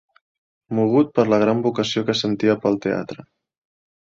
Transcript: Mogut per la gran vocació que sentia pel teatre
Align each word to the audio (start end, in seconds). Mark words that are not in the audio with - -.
Mogut 0.77 1.11
per 1.19 1.25
la 1.33 1.39
gran 1.45 1.61
vocació 1.67 2.03
que 2.09 2.15
sentia 2.23 2.59
pel 2.65 2.81
teatre 2.87 3.29